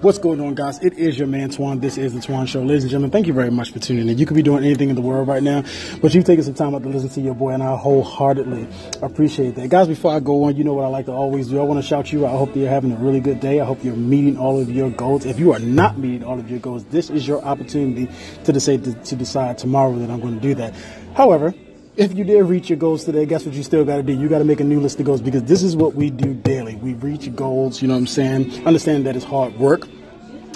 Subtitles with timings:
[0.00, 0.78] What's going on, guys?
[0.78, 1.80] It is your man Toine.
[1.80, 2.62] This is the Toine Show.
[2.62, 4.16] Ladies and gentlemen, thank you very much for tuning in.
[4.16, 5.64] You could be doing anything in the world right now,
[6.00, 8.68] but you've taken some time out to listen to your boy, and I wholeheartedly
[9.02, 9.70] appreciate that.
[9.70, 11.58] Guys, before I go on, you know what I like to always do.
[11.58, 12.32] I want to shout you out.
[12.32, 13.58] I hope that you're having a really good day.
[13.58, 15.26] I hope you're meeting all of your goals.
[15.26, 18.08] If you are not meeting all of your goals, this is your opportunity
[18.44, 20.74] to decide, to, to decide tomorrow that I'm going to do that.
[21.14, 21.52] However,
[21.98, 24.12] if you did reach your goals today, guess what you still got to do?
[24.12, 26.32] You got to make a new list of goals because this is what we do
[26.32, 26.76] daily.
[26.76, 28.64] We reach goals, you know what I'm saying?
[28.64, 29.88] Understand that it's hard work,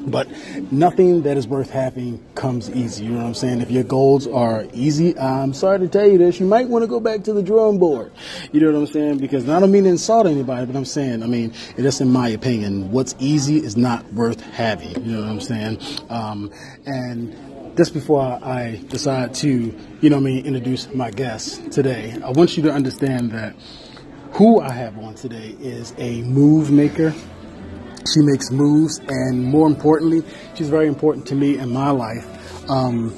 [0.06, 0.28] but
[0.70, 3.06] nothing that is worth having comes easy.
[3.06, 3.60] You know what I'm saying?
[3.60, 6.86] If your goals are easy, I'm sorry to tell you this, you might want to
[6.86, 8.12] go back to the drawing board.
[8.52, 9.18] You know what I'm saying?
[9.18, 12.28] Because I don't mean to insult anybody, but I'm saying, I mean, just in my
[12.28, 14.94] opinion, what's easy is not worth having.
[15.04, 15.80] You know what I'm saying?
[16.08, 16.52] Um,
[16.86, 17.34] and
[17.76, 22.56] just before I decide to, you know I mean, introduce my guest today, I want
[22.56, 23.54] you to understand that
[24.32, 27.12] who I have on today is a move maker.
[28.12, 30.22] She makes moves, and more importantly,
[30.54, 32.26] she's very important to me in my life.
[32.68, 33.14] Um,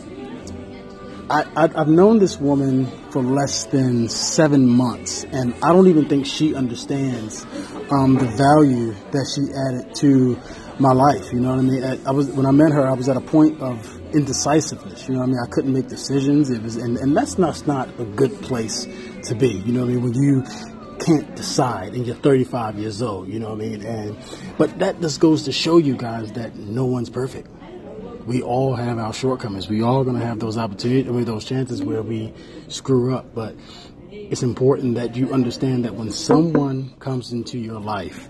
[1.31, 6.27] I, have known this woman for less than seven months, and I don't even think
[6.27, 7.45] she understands
[7.91, 10.39] um, the value that she added to
[10.79, 11.33] my life.
[11.33, 12.07] You know what I mean?
[12.07, 15.09] I was when I met her, I was at a point of indecisiveness.
[15.09, 15.39] You know I mean?
[15.45, 16.51] I couldn't make decisions.
[16.51, 18.87] It was, and, and that's not, not a good place
[19.25, 19.49] to be.
[19.49, 20.03] You know I mean?
[20.03, 20.45] When you
[21.01, 23.83] can't decide and you're 35 years old, you know what I mean?
[23.85, 24.17] And,
[24.57, 27.49] but that just goes to show you guys that no one's perfect.
[28.27, 29.69] We all have our shortcomings.
[29.69, 32.33] We all to have those opportunities, I mean, those chances where we
[32.69, 33.35] screw up.
[33.35, 33.55] But
[34.11, 38.29] it's important that you understand that when someone comes into your life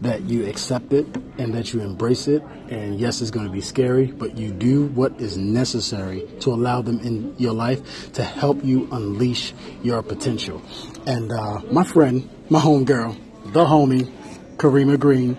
[0.00, 1.06] that you accept it
[1.38, 2.42] and that you embrace it.
[2.68, 6.82] And yes, it's going to be scary, but you do what is necessary to allow
[6.82, 10.62] them in your life to help you unleash your potential.
[11.06, 14.12] And uh, my friend, my home girl, the homie,
[14.56, 15.36] Karima Green,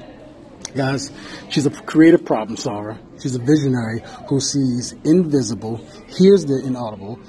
[0.75, 1.11] guys,
[1.49, 2.97] she's a creative problem solver.
[3.19, 7.19] She's a visionary who sees invisible, hears the inaudible,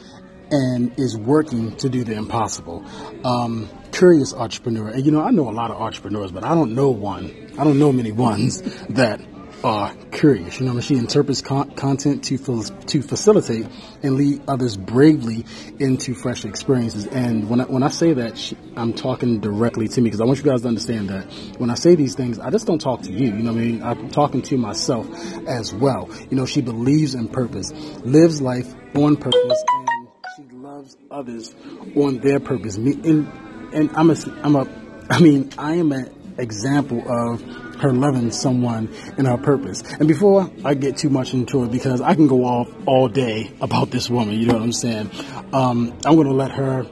[0.50, 2.84] and is working to do the impossible.
[3.24, 4.88] Um, curious entrepreneur.
[4.88, 7.52] And you know, I know a lot of entrepreneurs, but I don't know one.
[7.58, 9.20] I don't know many ones that
[9.64, 10.60] are curious.
[10.60, 13.66] You know, she interprets con- content to to facilitate
[14.02, 15.44] and lead others bravely
[15.78, 17.06] into fresh experiences.
[17.06, 20.24] And when I, when I say that, she, I'm talking directly to me because I
[20.24, 21.24] want you guys to understand that
[21.58, 23.26] when I say these things, I just don't talk to you.
[23.34, 25.08] You know, I mean, I'm talking to myself
[25.46, 26.08] as well.
[26.30, 27.72] You know, she believes in purpose,
[28.04, 31.54] lives life on purpose, and she loves others
[31.96, 32.78] on their purpose.
[32.78, 34.66] Me, in, and I'm a, I'm a,
[35.10, 37.42] I mean, I am an example of
[37.80, 39.82] her loving someone and her purpose.
[39.98, 43.52] And before I get too much into it, because I can go off all day
[43.60, 45.10] about this woman, you know what I'm saying?
[45.52, 46.86] Um, I'm going to let her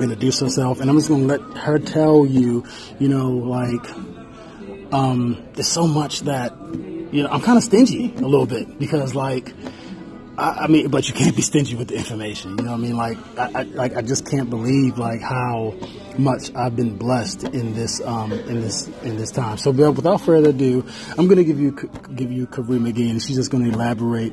[0.00, 2.64] introduce herself, and I'm just going to let her tell you,
[2.98, 6.52] you know, like, um, there's so much that,
[7.12, 9.52] you know, I'm kind of stingy a little bit because, like,
[10.38, 12.56] I, I, mean, but you can't be stingy with the information.
[12.58, 12.96] You know what I mean?
[12.96, 15.74] Like, I, I, like I just can't believe like how
[16.16, 19.58] much I've been blessed in this um, in this in this time.
[19.58, 21.72] So, without further ado, I'm gonna give you
[22.14, 23.18] give you Karima again.
[23.18, 24.32] She's just gonna elaborate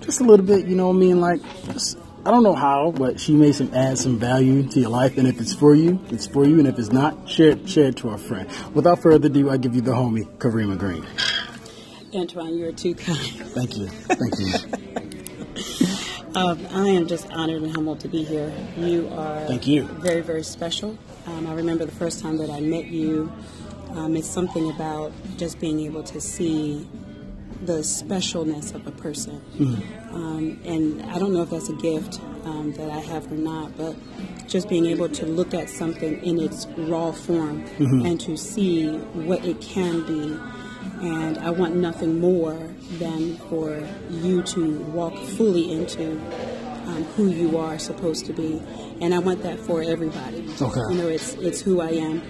[0.00, 0.66] just a little bit.
[0.66, 1.20] You know what I mean?
[1.20, 1.42] Like,
[2.24, 5.18] I don't know how, but she may some add some value to your life.
[5.18, 6.60] And if it's for you, it's for you.
[6.60, 8.48] And if it's not, share it, share it to a friend.
[8.72, 11.04] Without further ado, I give you the homie Karima Green.
[12.14, 13.18] Antoine, you're too kind.
[13.18, 13.88] Thank you.
[13.88, 15.18] Thank you.
[16.34, 18.50] Um, I am just honored and humbled to be here.
[18.78, 19.84] You are Thank you.
[19.84, 20.96] very, very special.
[21.26, 23.30] Um, I remember the first time that I met you.
[23.90, 26.88] Um, it's something about just being able to see
[27.64, 29.42] the specialness of a person.
[29.58, 30.14] Mm-hmm.
[30.14, 33.76] Um, and I don't know if that's a gift um, that I have or not,
[33.76, 33.94] but
[34.48, 38.06] just being able to look at something in its raw form mm-hmm.
[38.06, 40.40] and to see what it can be
[41.02, 46.12] and I want nothing more than for you to walk fully into
[46.86, 48.62] um, who you are supposed to be,
[49.00, 50.46] and I want that for everybody.
[50.60, 50.80] Okay.
[50.90, 52.22] You know, it's it's who I am.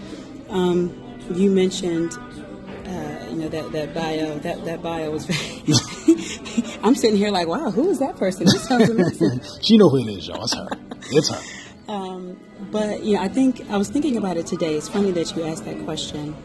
[0.48, 4.38] Um, you mentioned, uh, you know, that that bio.
[4.38, 5.62] That that bio was very.
[6.82, 8.44] I'm sitting here like, wow, who is that person?
[8.44, 9.40] This sounds amazing.
[9.62, 10.44] she know who it is, y'all.
[10.44, 10.68] It's her.
[11.10, 11.92] It's her.
[11.92, 12.38] Um,
[12.70, 14.76] but you know, I think I was thinking about it today.
[14.76, 16.36] It's funny that you asked that question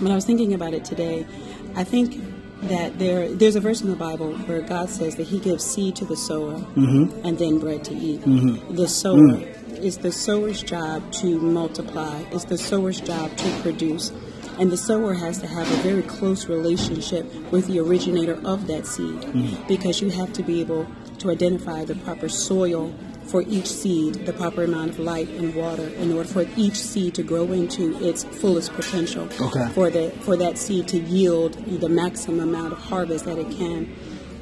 [0.00, 1.26] when I was thinking about it today,
[1.74, 2.20] I think
[2.62, 5.96] that there there's a verse in the Bible where God says that He gives seed
[5.96, 7.26] to the sower mm-hmm.
[7.26, 8.20] and then bread to eat.
[8.22, 8.74] Mm-hmm.
[8.74, 9.78] The sower mm.
[9.78, 12.22] is the sower's job to multiply.
[12.32, 14.12] It's the sower's job to produce.
[14.58, 18.86] And the sower has to have a very close relationship with the originator of that
[18.86, 19.66] seed mm.
[19.66, 20.86] because you have to be able
[21.18, 22.94] to identify the proper soil
[23.26, 27.14] for each seed the proper amount of light and water in order for each seed
[27.14, 29.28] to grow into its fullest potential.
[29.40, 29.68] Okay.
[29.74, 33.94] For the for that seed to yield the maximum amount of harvest that it can,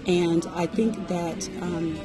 [0.06, 1.48] and I think that.
[1.60, 1.98] Um,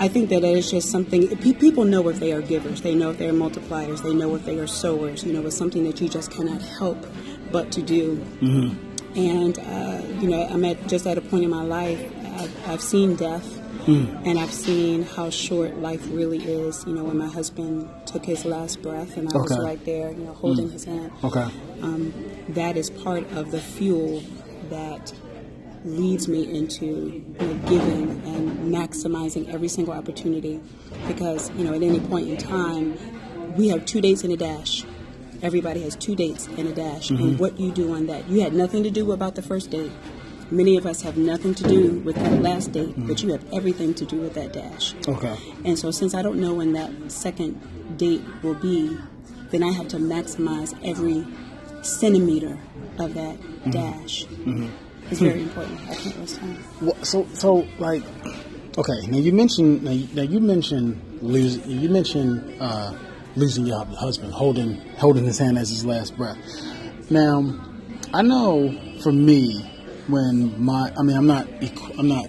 [0.00, 2.82] I think that it is just something people know if they are givers.
[2.82, 4.00] They know if they are multipliers.
[4.00, 5.24] They know if they are sowers.
[5.24, 7.04] You know, it's something that you just cannot help
[7.50, 8.16] but to do.
[8.40, 9.18] Mm-hmm.
[9.18, 12.00] And uh, you know, I'm at just at a point in my life.
[12.36, 13.57] I've, I've seen death,
[13.88, 14.26] mm.
[14.26, 16.84] and I've seen how short life really is.
[16.86, 19.54] You know, when my husband took his last breath, and I okay.
[19.54, 20.72] was right there, you know, holding mm.
[20.72, 21.12] his hand.
[21.24, 21.48] Okay.
[21.82, 22.12] Um,
[22.50, 24.22] that is part of the fuel
[24.70, 25.12] that
[25.84, 30.60] leads me into you know, giving and maximizing every single opportunity
[31.06, 32.98] because you know at any point in time
[33.56, 34.84] we have two dates in a dash
[35.42, 37.22] everybody has two dates in a dash mm-hmm.
[37.22, 39.92] and what you do on that you had nothing to do about the first date
[40.50, 43.06] many of us have nothing to do with that last date mm-hmm.
[43.06, 46.40] but you have everything to do with that dash okay and so since i don't
[46.40, 47.60] know when that second
[47.96, 48.96] date will be
[49.50, 51.26] then i have to maximize every
[51.82, 52.58] centimeter
[52.98, 53.70] of that mm-hmm.
[53.70, 54.68] dash mm-hmm.
[55.10, 55.80] It's very important.
[55.88, 56.64] I can't waste time.
[56.82, 58.02] Well, so, so like,
[58.76, 59.06] okay.
[59.06, 61.70] Now you mentioned now you, now you mentioned losing.
[61.70, 62.94] You mentioned uh,
[63.34, 66.36] losing your husband, holding holding his hand as his last breath.
[67.10, 67.54] Now,
[68.12, 69.64] I know for me,
[70.08, 71.46] when my I mean, I'm not
[71.98, 72.26] I'm not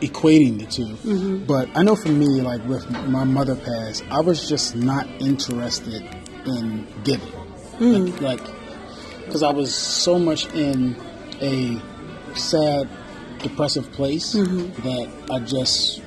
[0.00, 1.44] equating the 2 mm-hmm.
[1.46, 6.02] but I know for me, like with my mother passed, I was just not interested
[6.44, 7.32] in giving,
[7.78, 8.20] mm.
[8.20, 8.40] like
[9.24, 10.96] because I was so much in
[11.40, 11.80] a
[12.34, 12.88] sad,
[13.38, 14.82] depressive place mm-hmm.
[14.82, 16.02] that I just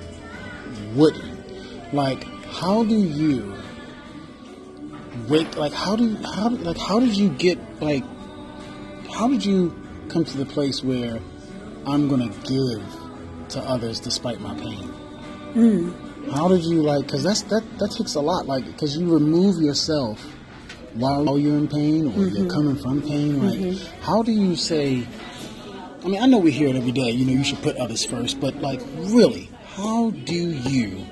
[0.94, 1.94] wouldn't.
[1.94, 3.56] Like, how do you
[5.28, 5.58] wake?
[5.58, 8.04] Like, how do how like how did you get like?
[9.12, 9.76] How did you
[10.10, 11.20] come to the place where
[11.86, 12.84] I'm gonna give
[13.50, 14.94] to others despite my pain?
[15.54, 16.32] Mm.
[16.32, 17.06] How did you like?
[17.06, 18.46] Because that's that that takes a lot.
[18.46, 20.20] Like, because you remove yourself
[20.94, 22.36] while you're in pain or mm-hmm.
[22.36, 23.44] you're coming from pain.
[23.44, 24.02] Like, mm-hmm.
[24.02, 25.08] how do you say?
[26.04, 27.12] I mean, I know we hear it every day.
[27.12, 31.06] You know, you should put others first, but like, really, how do you,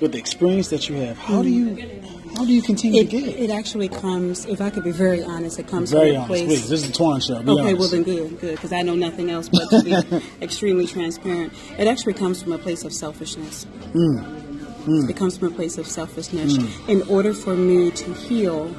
[0.00, 1.97] with the experience that you have, how do you,
[2.38, 3.26] how do you continue it, to give?
[3.26, 6.28] It actually comes, if I could be very honest, it comes very from a honest,
[6.28, 6.44] place.
[6.44, 6.68] Please.
[6.68, 7.42] This is the Toine Show.
[7.42, 7.78] Be okay, honest.
[7.80, 11.52] well then good, good, because I know nothing else but to be extremely transparent.
[11.76, 13.66] It actually comes from a place of selfishness.
[13.92, 14.84] Mm.
[14.84, 15.10] Mm.
[15.10, 16.58] It comes from a place of selfishness.
[16.58, 16.88] Mm.
[16.88, 18.72] In order for me to heal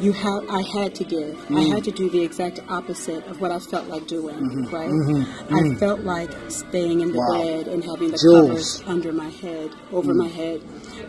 [0.00, 1.36] you have I had to give.
[1.48, 1.58] Mm.
[1.58, 4.36] I had to do the exact opposite of what I felt like doing.
[4.36, 4.74] Mm-hmm.
[4.74, 4.88] Right?
[4.88, 5.54] Mm-hmm.
[5.54, 5.78] I mm.
[5.78, 7.38] felt like staying in the wow.
[7.38, 8.48] bed and having the Jules.
[8.48, 10.16] covers under my head, over mm.
[10.16, 10.60] my head.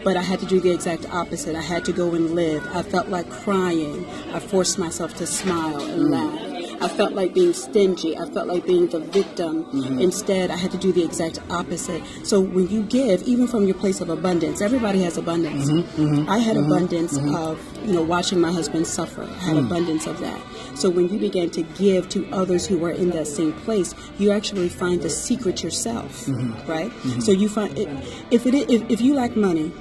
[0.04, 1.56] But I had to do the exact opposite.
[1.56, 2.66] I had to go and live.
[2.76, 4.06] I felt like crying.
[4.34, 6.12] I forced myself to smile and mm.
[6.12, 6.55] laugh.
[6.82, 8.18] I felt like being stingy.
[8.18, 9.66] I felt like being the victim.
[9.66, 10.00] Mm-hmm.
[10.00, 12.04] Instead, I had to do the exact opposite.
[12.24, 15.70] So when you give, even from your place of abundance, everybody has abundance.
[15.70, 16.02] Mm-hmm.
[16.04, 16.30] Mm-hmm.
[16.30, 16.72] I had mm-hmm.
[16.72, 17.36] abundance Mm-hmm.
[17.36, 19.24] of you know watching my husband suffer.
[19.24, 19.66] I had Mm.
[19.68, 20.42] abundance of that.
[20.76, 24.32] So when you begin to give to others who are in that same place, you
[24.32, 26.70] actually find the secret yourself, Mm-hmm.
[26.72, 26.92] right?
[27.22, 27.88] So you find it,
[28.32, 29.72] if it if, if you lack money.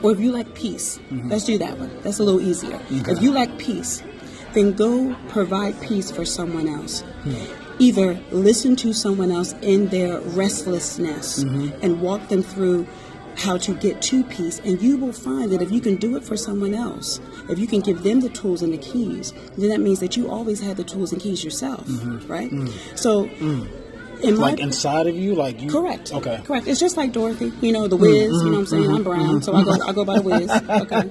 [0.00, 1.90] Or if you like peace, let's do that one.
[2.02, 2.76] That's a little easier.
[2.76, 3.10] Okay.
[3.10, 4.00] If you like peace,
[4.54, 7.00] then go provide peace for someone else.
[7.22, 7.34] Hmm.
[7.80, 11.82] Either listen to someone else in their restlessness Mm-hmm.
[11.82, 12.86] and walk them through
[13.36, 16.24] how to get to peace, and you will find that if you can do it
[16.24, 19.78] for someone else, if you can give them the tools and the keys, then that
[19.80, 22.26] means that you always have the tools and keys yourself, Mm-hmm.
[22.26, 22.50] right?
[22.96, 23.26] So,
[24.22, 25.70] in like inside of you, like you.
[25.70, 26.12] Correct.
[26.12, 26.40] Okay.
[26.44, 26.66] Correct.
[26.66, 28.12] It's just like Dorothy, you know, the Wiz.
[28.12, 28.90] You know what I'm saying?
[28.90, 30.50] I'm brown, so I go I go by the Wiz.
[30.50, 31.10] Okay.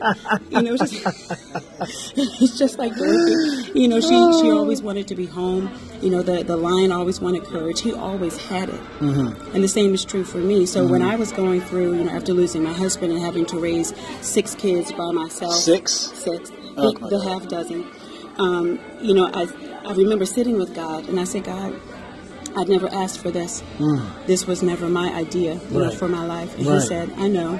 [0.49, 3.71] You know, it's just it's just like Dorothy.
[3.79, 5.69] You know, she she always wanted to be home.
[6.01, 7.81] You know, the the lion always wanted courage.
[7.81, 8.81] He always had it.
[8.99, 9.55] Mm-hmm.
[9.55, 10.65] And the same is true for me.
[10.65, 13.59] So when I was going through, you know, after losing my husband and having to
[13.59, 15.91] raise six kids by myself, Six.
[15.93, 16.99] six, Okay.
[17.01, 17.85] the, the half dozen.
[18.37, 19.47] Um, you know, I
[19.85, 21.73] I remember sitting with God and I said, God.
[22.55, 23.63] I'd never asked for this.
[24.25, 25.93] This was never my idea you know, Mm.
[25.95, 26.57] For my life.
[26.57, 26.81] And Right.
[26.81, 27.59] he said, I know.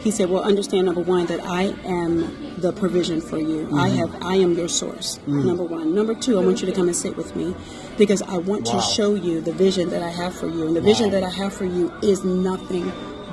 [0.00, 3.66] He said, Well, understand number one that I am the provision for you.
[3.72, 3.96] I Mm-hmm.
[3.98, 5.18] have I am your source.
[5.26, 5.44] Mm.
[5.46, 5.94] Number one.
[5.94, 7.54] Number two, I want you to come and sit with me
[7.98, 8.74] because I want Wow.
[8.74, 10.66] to show you the vision that I have for you.
[10.66, 12.92] And the vision that I have for you is nothing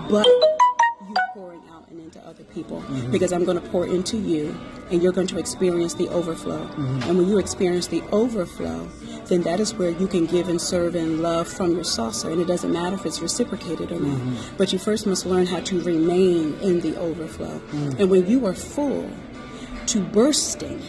[0.10, 0.28] but
[2.34, 2.82] other people.
[2.82, 3.12] Mm-hmm.
[3.12, 4.58] Because I'm going to pour into you
[4.92, 6.66] and you're going to experience the overflow.
[6.66, 7.10] Mm-hmm.
[7.10, 8.88] And when you experience the overflow,
[9.26, 12.30] then that is where you can give and serve and love from your saucer.
[12.30, 14.18] And it doesn't matter if it's reciprocated or not.
[14.18, 14.58] Mm-hmm.
[14.58, 17.60] But you first must learn how to remain in the overflow.
[17.60, 18.00] Mm.
[18.00, 19.10] And when you are full
[19.88, 20.82] to bursting,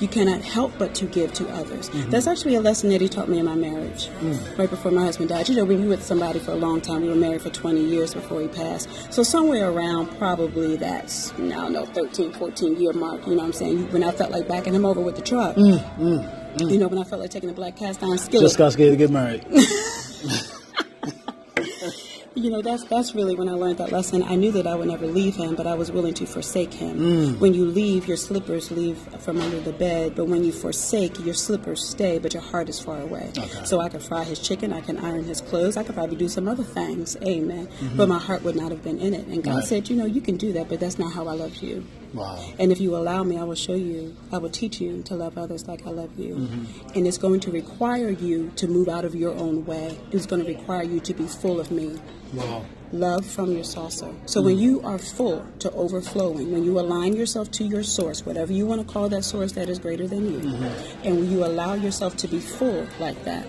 [0.00, 1.90] you cannot help but to give to others.
[1.90, 2.10] Mm-hmm.
[2.10, 4.58] That's actually a lesson that he taught me in my marriage, mm.
[4.58, 5.48] right before my husband died.
[5.48, 7.02] You know, we were with somebody for a long time.
[7.02, 8.88] We were married for 20 years before he passed.
[9.12, 13.44] So somewhere around probably that's, I don't know, 13, 14 year mark, you know what
[13.46, 15.56] I'm saying, when I felt like backing him over with the truck.
[15.56, 16.70] Mm, mm, mm.
[16.70, 18.44] You know, when I felt like taking a black cast iron skillet.
[18.44, 19.44] Just got scared to get married.
[22.34, 24.22] you know that's that's really when I learned that lesson.
[24.22, 26.98] I knew that I would never leave him, but I was willing to forsake him.
[26.98, 27.38] Mm.
[27.40, 31.34] When you leave, your slippers leave from under the bed, but when you forsake, your
[31.34, 33.32] slippers stay, but your heart is far away.
[33.36, 33.64] Okay.
[33.64, 36.28] So I could fry his chicken, I can iron his clothes, I could probably do
[36.28, 37.16] some other things.
[37.22, 37.66] Amen.
[37.66, 37.96] Mm-hmm.
[37.96, 39.26] But my heart would not have been in it.
[39.26, 39.64] And God right.
[39.64, 41.84] said, you know, you can do that, but that's not how I love you.
[42.12, 42.44] Wow.
[42.58, 45.38] And if you allow me, I will show you, I will teach you to love
[45.38, 46.34] others like I love you.
[46.36, 46.88] Mm-hmm.
[46.96, 49.98] And it's going to require you to move out of your own way.
[50.10, 51.98] It's going to require you to be full of me.
[52.32, 52.64] Wow.
[52.92, 54.12] Love from your saucer.
[54.26, 54.46] So mm.
[54.46, 58.66] when you are full to overflowing, when you align yourself to your source, whatever you
[58.66, 61.06] want to call that source that is greater than you, mm-hmm.
[61.06, 63.46] and when you allow yourself to be full like that,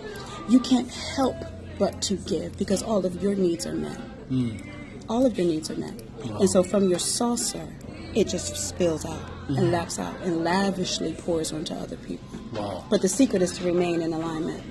[0.48, 1.36] you can't help
[1.80, 4.00] but to give because all of your needs are met.
[4.30, 4.64] Mm.
[5.10, 5.94] All of your needs are met.
[6.26, 6.40] Wow.
[6.40, 7.68] And so from your saucer,
[8.14, 9.58] it just spills out mm-hmm.
[9.58, 12.28] and laps out and lavishly pours onto other people.
[12.54, 12.86] Wow.
[12.90, 14.62] But the secret is to remain in alignment.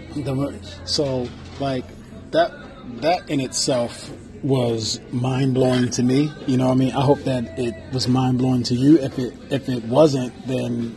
[0.85, 1.85] So, like,
[2.31, 2.53] that
[3.03, 4.11] that in itself
[4.43, 6.33] was mind blowing to me.
[6.47, 8.99] You know, I mean, I hope that it was mind blowing to you.
[8.99, 10.97] If it if it wasn't, then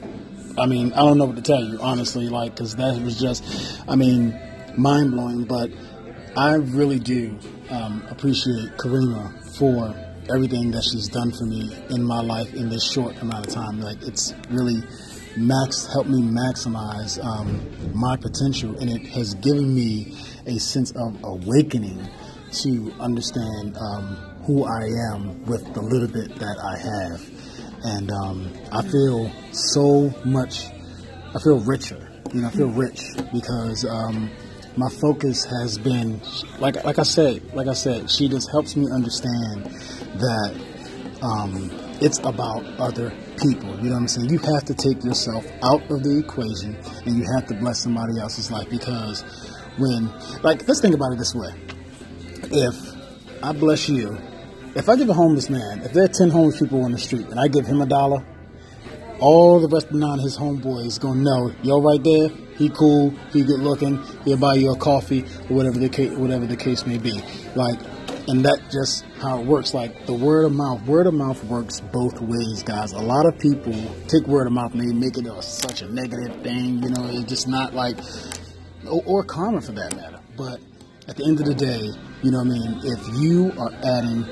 [0.58, 2.30] I mean, I don't know what to tell you honestly.
[2.30, 3.44] Like, because that was just,
[3.88, 4.40] I mean,
[4.78, 5.44] mind blowing.
[5.46, 5.72] But
[6.38, 7.38] I really do
[7.70, 9.96] um, appreciate Karima for
[10.34, 13.82] everything that she's done for me in my life in this short amount of time.
[13.82, 14.82] Like, it's really
[15.36, 17.62] max helped me maximize um,
[17.94, 22.08] my potential, and it has given me a sense of awakening
[22.52, 27.22] to understand um, who I am with the little bit that I have.
[27.86, 30.68] And um, I feel so much,
[31.34, 32.10] I feel richer.
[32.34, 34.30] You know, I feel rich because um,
[34.76, 36.22] my focus has been,
[36.60, 39.66] like, like I said, like I said, she just helps me understand
[40.16, 40.62] that
[41.22, 41.70] um,
[42.02, 43.76] it's about other people.
[43.78, 44.30] You know what I'm saying?
[44.30, 48.20] You have to take yourself out of the equation and you have to bless somebody
[48.20, 49.24] else's life because
[49.78, 50.12] when,
[50.42, 51.54] like, let's think about it this way.
[52.52, 52.76] If
[53.44, 54.18] I bless you,
[54.76, 57.28] if I give a homeless man, if there are 10 homeless people on the street
[57.28, 58.26] and I give him a dollar,
[59.20, 63.12] all the rest of nine of his homeboys gonna know, yo, right there, he cool,
[63.32, 66.86] he good looking, he'll buy you a coffee or whatever the case, whatever the case
[66.86, 67.22] may be.
[67.56, 67.80] Like,
[68.28, 69.74] and that just how it works.
[69.74, 72.94] Like the word of mouth, word of mouth works both ways, guys.
[72.94, 73.74] A lot of people
[74.08, 76.82] take word of mouth and they make it a, such a negative thing.
[76.82, 77.98] You know, it's just not like,
[78.88, 80.20] or, or karma for that matter.
[80.38, 80.60] But
[81.08, 81.82] at the end of the day,
[82.24, 82.82] you know what I mean?
[82.84, 84.24] If you are adding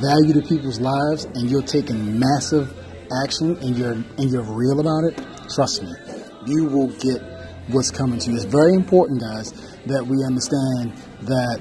[0.00, 2.72] value to people's lives and you're taking massive
[3.24, 5.16] action and you're and you're real about it,
[5.48, 5.92] trust me,
[6.46, 7.22] you will get
[7.68, 8.36] what's coming to you.
[8.36, 9.52] It's very important, guys,
[9.86, 11.60] that we understand that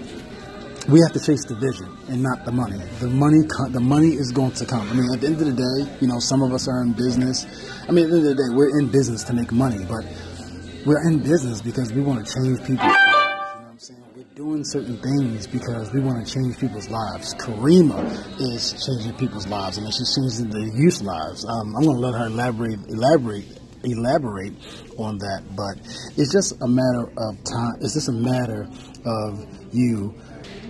[0.89, 2.77] we have to chase the vision and not the money.
[2.99, 4.87] The money, the money is going to come.
[4.89, 6.93] I mean, at the end of the day, you know, some of us are in
[6.93, 7.45] business.
[7.87, 10.05] I mean, at the end of the day, we're in business to make money, but
[10.87, 12.95] we're in business because we want to change people's lives.
[12.95, 14.03] You know what I'm saying?
[14.15, 17.35] We're doing certain things because we want to change people's lives.
[17.35, 17.99] Karima
[18.39, 21.45] is changing people's lives, and she's changing the youth lives.
[21.45, 23.45] Um, I'm going to let her elaborate, elaborate
[23.83, 24.53] elaborate
[24.97, 25.77] on that, but
[26.17, 27.75] it's just a matter of time.
[27.79, 28.67] It's just a matter
[29.05, 30.15] of you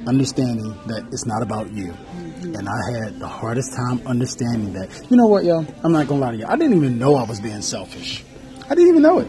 [0.06, 1.94] understanding that it's not about you.
[2.42, 5.08] And I had the hardest time understanding that.
[5.10, 5.66] You know what, yo?
[5.84, 6.46] I'm not gonna lie to you.
[6.48, 8.24] I didn't even know I was being selfish.
[8.70, 9.28] I didn't even know it.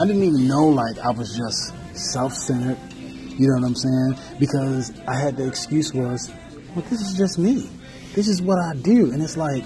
[0.00, 2.78] I didn't even know like I was just self-centered.
[2.92, 4.38] You know what I'm saying?
[4.38, 6.30] Because I had the excuse was,
[6.74, 7.68] well, this is just me.
[8.14, 9.64] This is what I do, and it's like,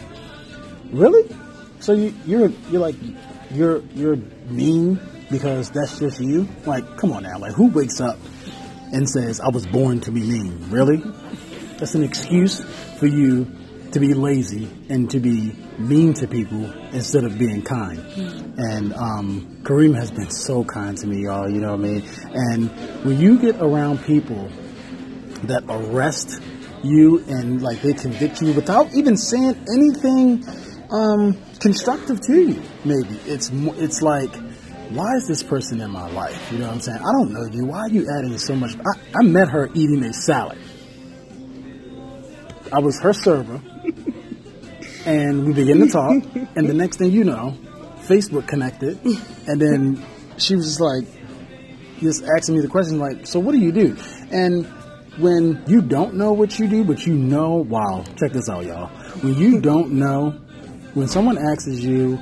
[0.91, 1.35] really?
[1.81, 2.97] So you, you're you're like
[3.51, 6.49] you're you're mean because that's just you?
[6.67, 7.39] Like, come on now.
[7.39, 8.19] Like, who wakes up
[8.93, 10.71] and says, I was born to be mean.
[10.71, 11.03] Really?
[11.79, 12.63] That's an excuse
[12.99, 13.51] for you
[13.93, 17.99] to be lazy and to be mean to people instead of being kind.
[17.99, 18.61] Mm-hmm.
[18.61, 22.09] And um, Kareem has been so kind to me, y'all, you know what I mean?
[22.33, 22.71] And
[23.05, 24.49] when you get around people
[25.45, 26.41] that arrest
[26.83, 30.45] you and like they convict you without even saying anything
[30.91, 34.35] um, constructive to you, maybe it's it's like
[34.91, 36.53] why is this person in my life?
[36.53, 36.99] You know what I'm saying?
[36.99, 37.65] I don't know you.
[37.65, 38.77] Why are you adding so much?
[38.77, 40.59] I, I met her eating a salad.
[42.73, 43.61] I was her server,
[45.07, 46.23] and we begin to talk.
[46.57, 47.57] And the next thing you know,
[48.03, 48.99] Facebook connected,
[49.47, 50.05] and then
[50.39, 51.05] she was just like,
[52.01, 53.97] just asking me the question, like, so what do you do?
[54.31, 54.67] And
[55.19, 58.89] when you don't know what you do, but you know, wow, check this out, y'all.
[59.21, 60.31] When you don't know,
[60.95, 62.17] when someone asks you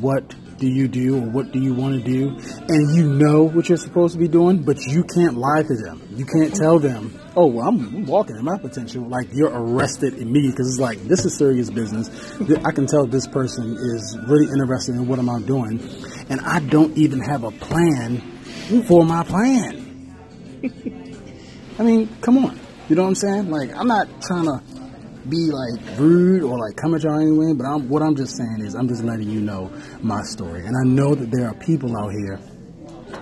[0.00, 2.28] what do you do or what do you want to do,
[2.68, 6.06] and you know what you're supposed to be doing, but you can't lie to them.
[6.16, 9.08] You can't tell them, oh, well, I'm walking in my potential.
[9.08, 12.10] Like you're arrested immediately because it's like this is serious business.
[12.64, 15.80] I can tell this person is really interested in what I'm doing,
[16.28, 18.20] and I don't even have a plan
[18.86, 19.84] for my plan.
[21.78, 22.58] I mean, come on.
[22.88, 23.50] You know what I'm saying?
[23.50, 24.60] Like, I'm not trying to
[25.28, 28.62] be like rude or like come at y'all anyway, but I'm, what I'm just saying
[28.62, 30.66] is I'm just letting you know my story.
[30.66, 32.40] And I know that there are people out here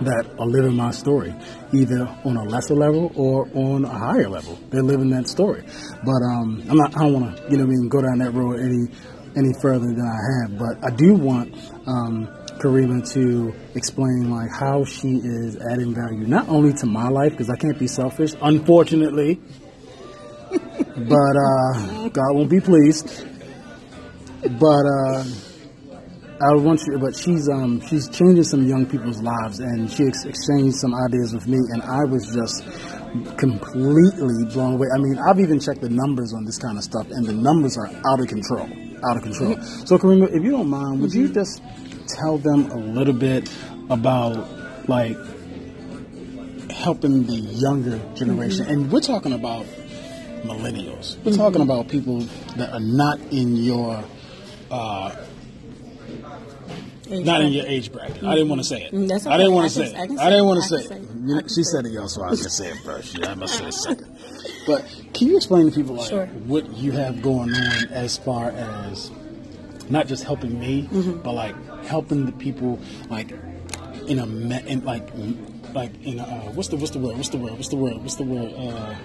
[0.01, 1.33] that are living my story,
[1.73, 4.57] either on a lesser level or on a higher level.
[4.69, 5.63] They're living that story.
[6.05, 8.59] But um, I'm not, I don't want to, you know mean, go down that road
[8.59, 8.87] any
[9.35, 10.57] any further than I have.
[10.57, 11.53] But I do want
[11.85, 12.27] um,
[12.59, 17.49] Karima to explain like how she is adding value not only to my life because
[17.49, 19.35] I can't be selfish, unfortunately,
[20.51, 23.25] but uh, God won't be pleased.
[24.41, 25.23] But uh,
[26.39, 30.23] I want you, but she's um she's changing some young people's lives, and she ex-
[30.23, 32.63] exchanged some ideas with me, and I was just
[33.37, 34.87] completely blown away.
[34.93, 37.75] I mean, I've even checked the numbers on this kind of stuff, and the numbers
[37.77, 38.69] are out of control,
[39.09, 39.59] out of control.
[39.85, 41.63] So, Karima, if you don't mind, would you just
[42.07, 43.49] tell them a little bit
[43.89, 45.17] about like
[46.69, 48.67] helping the younger generation?
[48.67, 49.65] And we're talking about
[50.43, 51.17] millennials.
[51.23, 52.19] We're talking about people
[52.57, 54.03] that are not in your
[54.69, 55.15] uh,
[57.09, 58.23] Age not in your age bracket.
[58.23, 58.91] I didn't want to say it.
[58.93, 60.19] Mm, that's I didn't want to say can- it.
[60.19, 60.89] I I, didn't want to I say it.
[60.89, 61.01] say it.
[61.25, 63.17] You know, she said it, y'all, so I can say it first.
[63.17, 64.17] Yeah, I must say it second.
[64.67, 64.83] But
[65.13, 66.25] can you explain to people like Sure.
[66.45, 69.09] what you have going on as far as
[69.89, 71.21] not just helping me, Mm-hmm.
[71.21, 72.77] but like helping the people
[73.09, 73.31] like
[74.07, 75.07] in a me- in like
[75.73, 77.97] like in a, uh, what's the what's the word what's the word what's the word
[78.01, 78.95] what's the word uh,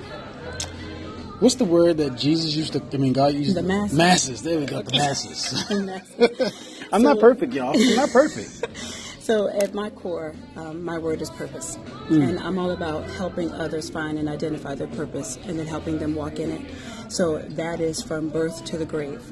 [1.41, 3.97] what's the word that Jesus used to I mean God used The masses.
[3.99, 5.65] masses there we go the masses
[6.93, 8.67] I'm not perfect y'all I'm not perfect
[9.23, 11.77] So, at my core, um, my word is purpose.
[12.09, 12.29] Mm.
[12.29, 16.17] And I'm all about helping others find and identify their purpose and then helping them
[16.17, 16.61] walk in it.
[17.07, 19.23] So, that is from birth to the grave.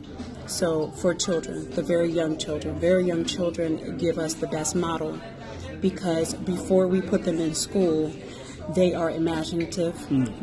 [0.47, 5.19] So, for children, the very young children, very young children give us the best model
[5.81, 8.13] because before we put them in school,
[8.75, 9.97] they are imaginative,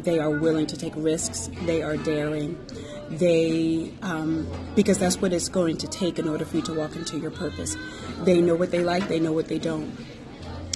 [0.04, 2.58] they are willing to take risks, they are daring.
[3.10, 6.96] They, um, because that's what it's going to take in order for you to walk
[6.96, 7.78] into your purpose.
[8.24, 9.90] They know what they like, they know what they don't.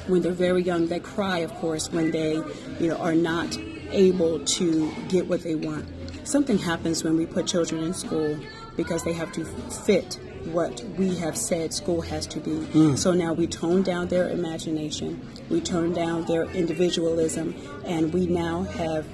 [0.08, 2.36] When they're very young, they cry, of course, when they,
[2.80, 3.58] you know, are not
[3.92, 5.86] able to get what they want.
[6.24, 8.40] Something happens when we put children in school
[8.78, 12.66] because they have to fit what we have said school has to be.
[12.66, 12.96] Hmm.
[12.96, 18.64] So now we tone down their imagination, we tone down their individualism, and we now
[18.64, 19.06] have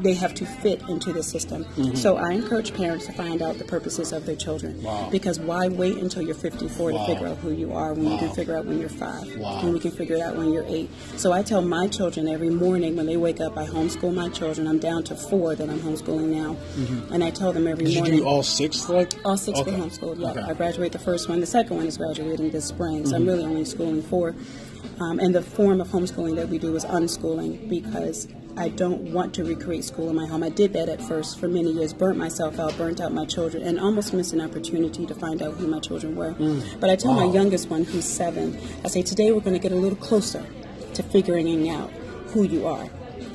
[0.00, 1.64] they have to fit into the system.
[1.94, 4.82] So I encourage parents to find out the purposes of their children.
[4.82, 5.08] Wow.
[5.10, 6.98] Because why wait until you're 54 Wow.
[6.98, 9.62] to figure out who you are when you can figure out when you're five, Wow.
[9.62, 10.90] when we can figure it out when you're eight.
[11.16, 14.66] So I tell my children every morning when they wake up, I homeschool my children.
[14.66, 16.56] I'm down to four that I'm homeschooling now,
[17.12, 19.70] and I tell them every morning did you do all six like All six okay.
[19.72, 20.20] were homeschooled.
[20.20, 20.40] Yeah, Okay.
[20.42, 21.40] I graduate the first one.
[21.40, 23.14] The second one is graduating this spring, so Mm-hmm.
[23.14, 24.34] I'm really only schooling four.
[25.00, 29.34] Um, and the form of homeschooling that we do is unschooling because I don't want
[29.34, 30.42] to recreate school in my home.
[30.42, 33.62] I did that at first for many years, burnt myself out, burnt out my children,
[33.62, 36.34] and almost missed an opportunity to find out who my children were.
[36.80, 37.34] But I tell my Mm.
[37.34, 40.44] Youngest one, who's seven, I say, today we're going to get a little closer
[40.94, 41.90] to figuring out
[42.28, 42.88] who you are.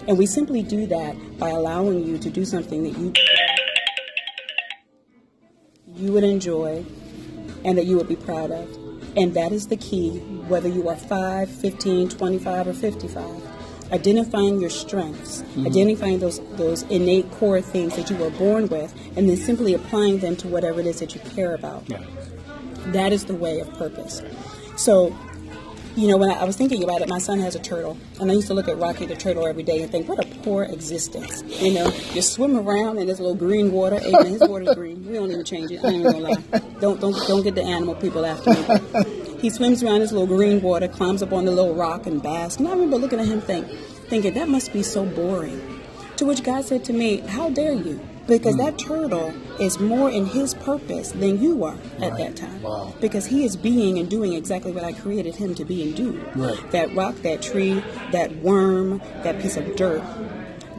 [0.07, 3.13] And we simply do that by allowing you to do something that you
[5.95, 6.83] you would enjoy
[7.63, 8.67] and that you would be proud of.
[9.15, 13.50] And that is the key, whether you are 5, 15, 25, or 55.
[13.91, 15.65] Identifying your strengths, mm-hmm.
[15.67, 20.19] identifying those, those innate core things that you were born with, and then simply applying
[20.19, 21.89] them to whatever it is that you care about.
[21.89, 22.01] yeah.
[22.87, 24.21] That is the way of purpose.
[24.75, 25.15] So,
[25.95, 28.31] you know, when I, I was thinking about it, my son has a turtle, and
[28.31, 30.63] I used to look at Rocky the turtle every day and think, what a poor
[30.63, 31.43] existence.
[31.61, 33.99] You know, you swim around in this little green water.
[34.09, 35.05] Man, his water's green.
[35.05, 35.83] We don't even change it.
[35.83, 36.35] I ain't gonna lie.
[36.79, 39.20] Don't don't don't get the animal people after me.
[39.41, 42.57] He swims around this little green water, climbs up on the little rock and basks.
[42.59, 43.67] And I remember looking at him think,
[44.07, 45.79] thinking that must be so boring.
[46.17, 47.99] To which God said to me, How dare you?
[48.27, 52.17] Because that turtle is more in his purpose than you are at Right.
[52.19, 52.61] that time.
[52.61, 52.93] Wow.
[53.01, 56.21] Because he is being and doing exactly what I created him to be and do.
[56.35, 56.71] Right.
[56.71, 60.03] That rock, that tree, that worm, that piece of dirt,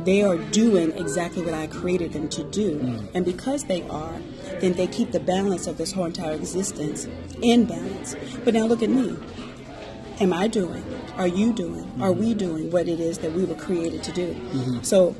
[0.05, 2.79] they are doing exactly what I created them to do.
[2.79, 3.09] Mm.
[3.15, 4.21] And because they are,
[4.61, 7.07] then they keep the balance of this whole entire existence
[7.41, 8.17] in balance.
[8.45, 9.17] But now look at me.
[10.21, 10.85] Am I doing?
[11.17, 11.91] Are you doing?
[12.01, 14.37] Are we doing what it is that we were created to do?
[14.83, 15.17] So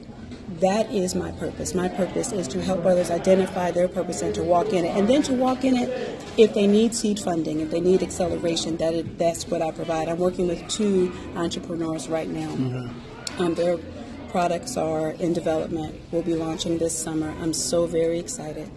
[0.61, 1.75] that is my purpose.
[1.75, 4.97] My purpose is to help others identify their purpose and to walk in it.
[4.97, 8.77] And then to walk in it if they need seed funding, if they need acceleration,
[8.77, 10.09] that is, that's what I provide.
[10.09, 12.51] I'm working with two entrepreneurs right now.
[12.51, 13.43] Mm-hmm.
[13.43, 13.79] Um, their
[14.33, 15.95] products are in development.
[16.11, 17.31] We'll be launching this summer.
[17.41, 18.69] I'm so very excited.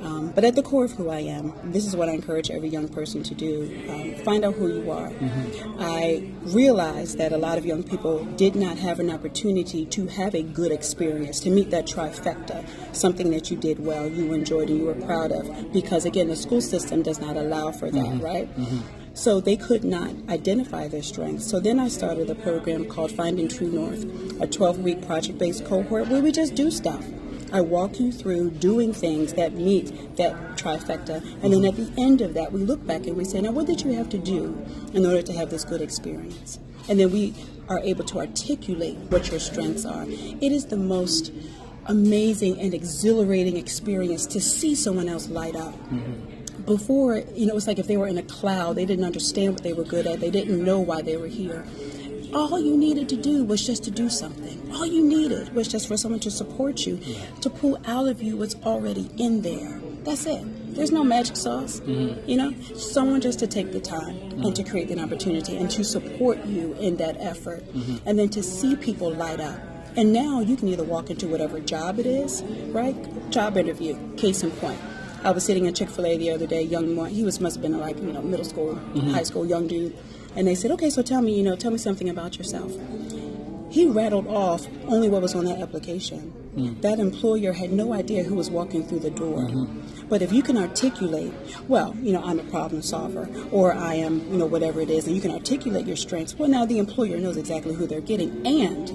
[0.00, 2.68] Um, but at the core of who I am, this is what I encourage every
[2.68, 5.08] young person to do um, find out who you are.
[5.08, 5.76] Mm-hmm.
[5.80, 10.34] I realize that a lot of young people did not have an opportunity to have
[10.34, 14.78] a good experience, to meet that trifecta, something that you did well, you enjoyed, and
[14.78, 15.72] you were proud of.
[15.72, 18.24] Because again, the school system does not allow for that, mm-hmm.
[18.24, 18.56] right?
[18.56, 18.97] Mm-hmm.
[19.18, 21.44] So they could not identify their strengths.
[21.44, 24.04] So then I started a program called Finding True North,
[24.40, 27.04] a 12 week project based cohort where we just do stuff.
[27.52, 31.16] I walk you through doing things that meet that trifecta.
[31.42, 33.66] And then at the end of that, we look back and we say, now, what
[33.66, 34.56] did you have to do
[34.92, 36.60] in order to have this good experience?
[36.88, 37.34] And then we
[37.68, 40.04] are able to articulate what your strengths are.
[40.06, 41.32] It is the most
[41.86, 45.74] amazing and exhilarating experience to see someone else light up.
[45.74, 46.37] Mm-hmm.
[46.64, 49.62] Before, you know, it's like if they were in a cloud, they didn't understand what
[49.62, 51.64] they were good at, they didn't know why they were here
[52.34, 54.70] all you needed to do was just to do something.
[54.74, 57.00] All you needed was just for someone to support you,
[57.40, 59.80] to pull out of you what's already in there.
[60.04, 60.44] That's it.
[60.74, 61.80] There's no magic sauce.
[61.80, 62.28] Mm-hmm.
[62.28, 64.42] You know, someone just to take the time mm-hmm.
[64.42, 67.96] and to create an opportunity and to support you in that effort, mm-hmm.
[68.08, 69.58] and then to see people light up.
[69.96, 72.96] And now you can either walk into whatever job it is, right?
[73.30, 74.78] Job interview, case in point.
[75.24, 76.62] I was sitting at Chick Fil A the other day.
[76.62, 79.10] Young one, he was must have been like you know middle school, mm-hmm.
[79.10, 79.96] high school, young dude
[80.38, 82.72] and they said, okay, so tell me, you know, tell me something about yourself.
[83.70, 86.32] He rattled off only what was on that application.
[86.54, 86.80] Mm.
[86.80, 89.40] That employer had no idea who was walking through the door.
[89.40, 90.06] Mm-hmm.
[90.08, 91.34] But if you can articulate,
[91.66, 95.06] well, you know, I'm a problem solver, or I am, you know, whatever it is,
[95.06, 98.46] and you can articulate your strengths, well, now the employer knows exactly who they're getting.
[98.46, 98.88] And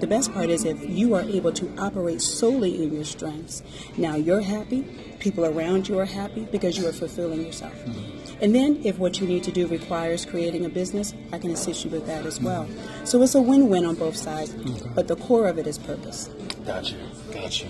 [0.00, 3.62] the best part is if you are able to operate solely in your strengths,
[3.96, 4.82] now you're happy,
[5.18, 7.74] people around you are happy because you are fulfilling yourself.
[7.74, 8.18] Mm-hmm.
[8.40, 11.84] And then, if what you need to do requires creating a business, I can assist
[11.84, 12.68] you with that as well.
[13.04, 14.90] So it's a win win on both sides, okay.
[14.94, 16.28] but the core of it is purpose.
[16.64, 16.96] Gotcha.
[17.32, 17.66] Gotcha.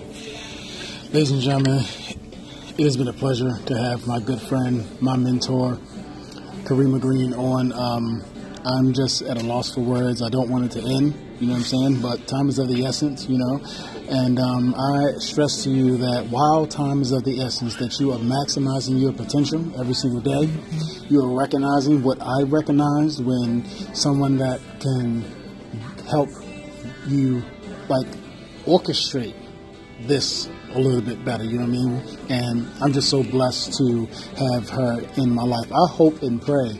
[1.11, 1.83] Ladies and gentlemen,
[2.77, 5.79] it has been a pleasure to have my good friend, my mentor,
[6.65, 7.73] Karima Green, on.
[7.73, 8.23] Um,
[8.65, 10.21] I'm just at a loss for words.
[10.21, 12.01] I don't want it to end, you know what I'm saying?
[12.01, 13.61] But time is of the essence, you know.
[14.09, 18.11] And um, I stress to you that while time is of the essence, that you
[18.11, 20.49] are maximizing your potential every single day.
[21.07, 25.23] You are recognizing what I recognize when someone that can
[26.09, 26.29] help
[27.07, 27.43] you,
[27.87, 28.07] like,
[28.65, 29.35] orchestrate
[30.01, 32.17] this a little bit better, you know what I mean?
[32.29, 34.05] And I'm just so blessed to
[34.37, 35.71] have her in my life.
[35.71, 36.79] I hope and pray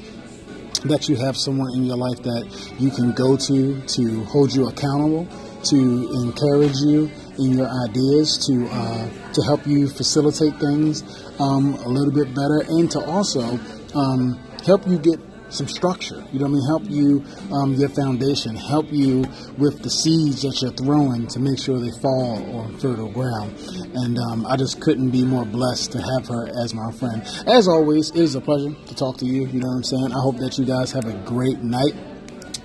[0.85, 4.67] that you have someone in your life that you can go to to hold you
[4.67, 5.27] accountable
[5.63, 11.03] to encourage you in your ideas, to uh, to help you facilitate things
[11.39, 13.59] um, a little bit better, and to also
[13.95, 16.23] um, help you get some structure.
[16.31, 16.67] You know what I mean?
[16.67, 19.25] Help you um, your foundation, help you
[19.57, 23.55] with the seeds that you're throwing to make sure they fall on fertile ground.
[23.95, 27.23] And um, I just couldn't be more blessed to have her as my friend.
[27.47, 29.47] As always, it is a pleasure to talk to you.
[29.47, 30.11] You know what I'm saying?
[30.11, 31.93] I hope that you guys have a great night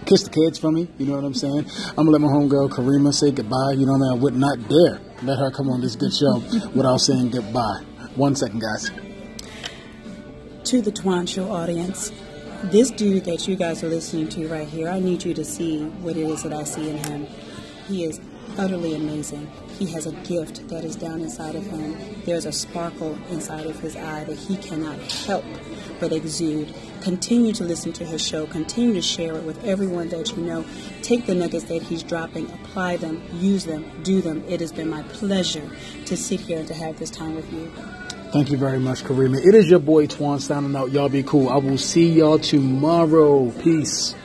[0.06, 0.86] kiss the kids for me.
[0.98, 1.66] You know what I'm saying?
[1.90, 3.72] I'm gonna let my homegirl Karima say goodbye.
[3.72, 4.20] You know what I mean?
[4.20, 6.42] I would not dare let her come on this good show
[6.74, 7.82] without saying goodbye.
[8.16, 8.90] One second, guys.
[10.64, 12.12] To the Toine Show audience,
[12.64, 15.84] this dude that you guys are listening to right here, I need you to see
[15.84, 17.26] what it is that I see in him.
[17.86, 18.20] He is
[18.58, 19.50] utterly amazing.
[19.78, 21.96] He has a gift that is down inside of him.
[22.24, 25.44] There's a sparkle inside of his eye that he cannot help
[26.00, 26.72] but exude.
[27.00, 28.46] Continue to listen to his show.
[28.46, 30.64] Continue to share it with everyone that you know.
[31.02, 34.44] Take the nuggets that he's dropping, apply them, use them, do them.
[34.48, 35.68] It has been my pleasure
[36.06, 37.70] to sit here and to have this time with you.
[38.34, 39.38] Thank you very much, Karima.
[39.38, 40.90] It is your boy Toine signing out.
[40.90, 41.48] Y'all be cool.
[41.48, 43.48] I will see y'all tomorrow.
[43.62, 44.16] Peace.